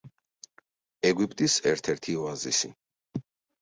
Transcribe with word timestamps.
ეგვიპტის 1.11 1.59
ერთ-ერთი 1.75 2.19
ოაზისი. 2.27 2.77